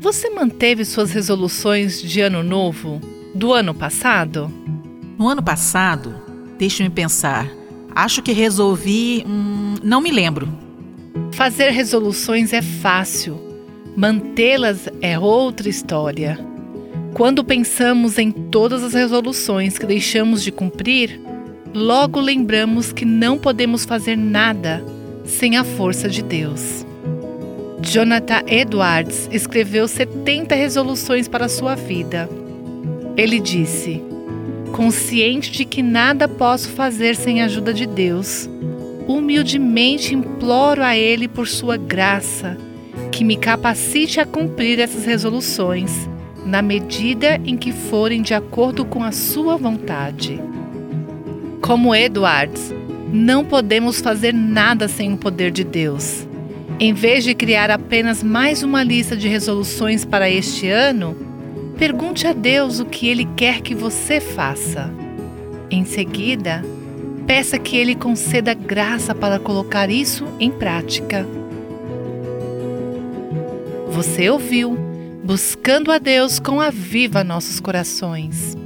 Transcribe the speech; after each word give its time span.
Você 0.00 0.30
manteve 0.30 0.82
suas 0.86 1.12
resoluções 1.12 2.00
de 2.00 2.22
ano 2.22 2.42
novo 2.42 2.98
do 3.34 3.52
ano 3.52 3.74
passado? 3.74 4.50
No 5.18 5.28
ano 5.28 5.42
passado, 5.42 6.14
deixe-me 6.58 6.88
pensar. 6.88 7.46
Acho 7.94 8.22
que 8.22 8.32
resolvi. 8.32 9.22
Hum, 9.28 9.74
não 9.82 10.00
me 10.00 10.10
lembro. 10.10 10.48
Fazer 11.32 11.68
resoluções 11.68 12.54
é 12.54 12.62
fácil, 12.62 13.38
mantê-las 13.94 14.88
é 15.02 15.18
outra 15.18 15.68
história. 15.68 16.38
Quando 17.12 17.44
pensamos 17.44 18.16
em 18.16 18.30
todas 18.30 18.82
as 18.82 18.94
resoluções 18.94 19.76
que 19.76 19.84
deixamos 19.84 20.42
de 20.42 20.50
cumprir, 20.50 21.20
logo 21.74 22.18
lembramos 22.20 22.90
que 22.90 23.04
não 23.04 23.36
podemos 23.36 23.84
fazer 23.84 24.16
nada 24.16 24.82
sem 25.26 25.58
a 25.58 25.64
força 25.64 26.08
de 26.08 26.22
Deus. 26.22 26.86
Jonathan 27.82 28.42
Edwards 28.46 29.28
escreveu 29.32 29.88
70 29.88 30.54
resoluções 30.54 31.26
para 31.26 31.48
sua 31.48 31.74
vida. 31.74 32.28
Ele 33.16 33.40
disse: 33.40 34.02
Consciente 34.72 35.50
de 35.50 35.64
que 35.64 35.82
nada 35.82 36.28
posso 36.28 36.68
fazer 36.70 37.16
sem 37.16 37.40
a 37.40 37.46
ajuda 37.46 37.72
de 37.72 37.86
Deus, 37.86 38.48
humildemente 39.08 40.14
imploro 40.14 40.82
a 40.82 40.96
Ele 40.96 41.26
por 41.26 41.48
sua 41.48 41.76
graça, 41.76 42.56
que 43.10 43.24
me 43.24 43.36
capacite 43.36 44.20
a 44.20 44.26
cumprir 44.26 44.78
essas 44.78 45.04
resoluções, 45.04 46.08
na 46.44 46.62
medida 46.62 47.40
em 47.44 47.56
que 47.56 47.72
forem 47.72 48.22
de 48.22 48.34
acordo 48.34 48.84
com 48.84 49.02
a 49.02 49.10
sua 49.10 49.56
vontade. 49.56 50.40
Como 51.62 51.94
Edwards, 51.94 52.74
não 53.12 53.44
podemos 53.44 54.00
fazer 54.00 54.32
nada 54.32 54.86
sem 54.86 55.12
o 55.12 55.16
poder 55.16 55.50
de 55.50 55.64
Deus. 55.64 56.29
Em 56.82 56.94
vez 56.94 57.24
de 57.24 57.34
criar 57.34 57.70
apenas 57.70 58.22
mais 58.22 58.62
uma 58.62 58.82
lista 58.82 59.14
de 59.14 59.28
resoluções 59.28 60.02
para 60.02 60.30
este 60.30 60.66
ano, 60.70 61.14
pergunte 61.78 62.26
a 62.26 62.32
Deus 62.32 62.80
o 62.80 62.86
que 62.86 63.06
Ele 63.06 63.28
quer 63.36 63.60
que 63.60 63.74
você 63.74 64.18
faça. 64.18 64.90
Em 65.70 65.84
seguida, 65.84 66.64
peça 67.26 67.58
que 67.58 67.76
Ele 67.76 67.94
conceda 67.94 68.54
graça 68.54 69.14
para 69.14 69.38
colocar 69.38 69.90
isso 69.90 70.26
em 70.40 70.50
prática. 70.50 71.26
Você 73.90 74.30
ouviu 74.30 74.74
Buscando 75.22 75.92
a 75.92 75.98
Deus 75.98 76.38
com 76.40 76.62
a 76.62 76.70
Viva 76.70 77.22
Nossos 77.22 77.60
Corações. 77.60 78.56